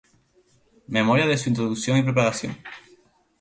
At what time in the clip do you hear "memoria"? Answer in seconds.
0.87-1.27